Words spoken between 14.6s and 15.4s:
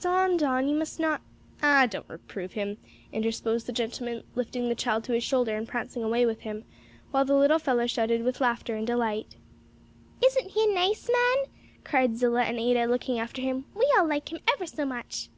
so much."